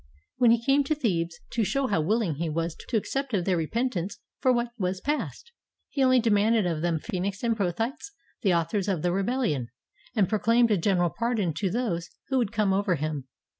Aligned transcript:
When 0.37 0.49
he 0.49 0.59
came 0.65 0.83
to 0.85 0.95
Thebes, 0.95 1.39
to 1.51 1.63
show 1.63 1.85
how 1.85 2.01
willing 2.01 2.37
he 2.37 2.49
was 2.49 2.75
to 2.89 2.97
accept 2.97 3.35
of 3.35 3.45
their 3.45 3.55
repentance 3.55 4.17
for 4.39 4.51
what 4.51 4.71
was 4.75 4.99
past, 4.99 5.51
he 5.89 6.03
only 6.03 6.19
demanded 6.19 6.65
of 6.65 6.81
them 6.81 6.97
Phcenix 6.97 7.43
and 7.43 7.55
Prothytes, 7.55 8.11
the 8.41 8.51
authors 8.51 8.87
of 8.87 9.03
the 9.03 9.11
rebellion, 9.11 9.67
and 10.15 10.27
proclaimed 10.27 10.71
a 10.71 10.77
general 10.77 11.11
pardon 11.11 11.53
to 11.53 11.69
those 11.69 12.09
who 12.29 12.39
would 12.39 12.51
come 12.51 12.73
over 12.73 12.95
to 12.95 12.99
him. 13.01 13.27